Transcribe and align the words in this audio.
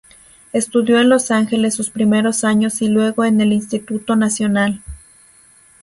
Estudió 0.51 0.99
en 0.99 1.09
Los 1.09 1.29
Ángeles 1.29 1.75
sus 1.75 1.91
primeros 1.91 2.43
años 2.43 2.81
y 2.81 2.87
luego 2.87 3.23
en 3.23 3.39
el 3.39 3.53
Instituto 3.53 4.15
Nacional. 4.15 4.81